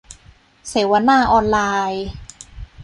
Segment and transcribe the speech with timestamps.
[0.69, 1.57] เสวนาออนไล
[1.91, 2.05] น์